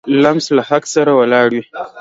لمسی 0.21 0.51
له 0.57 0.63
حق 0.69 0.83
سره 0.95 1.11
ولاړ 1.19 1.47
وي. 1.55 1.63